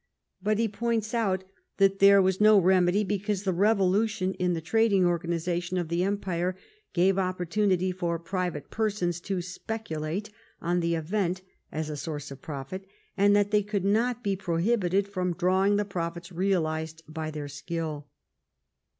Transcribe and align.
But 0.41 0.57
he 0.57 0.67
points 0.67 1.13
out 1.13 1.43
that 1.77 1.99
there 1.99 2.23
was 2.23 2.41
no 2.41 2.57
remedy, 2.57 3.03
because 3.03 3.43
"the 3.43 3.53
revolution 3.53 4.33
in 4.33 4.53
the 4.55 4.59
trading 4.59 5.05
organization 5.05 5.77
of 5.77 5.89
the 5.89 6.03
empire 6.03 6.57
gave 6.93 7.19
opportunity 7.19 7.91
for 7.91 8.17
private 8.17 8.71
persons 8.71 9.19
to 9.21 9.43
speculate 9.43 10.31
on 10.59 10.79
the 10.79 10.95
event 10.95 11.43
as 11.71 11.87
a 11.87 11.95
source 11.95 12.31
of 12.31 12.41
profit, 12.41 12.87
and 13.15 13.35
they 13.35 13.61
could 13.61 13.85
not 13.85 14.23
be 14.23 14.35
pro 14.35 14.57
hibited 14.57 15.07
from 15.07 15.35
drawing 15.35 15.75
the 15.75 15.85
profits 15.85 16.31
realized 16.31 17.03
by 17.07 17.29
their 17.29 17.47
skill." 17.47 18.07